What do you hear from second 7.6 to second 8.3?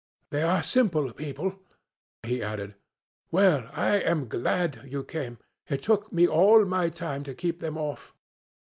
off.'